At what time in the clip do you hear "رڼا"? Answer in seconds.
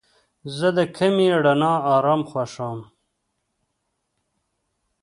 1.45-1.73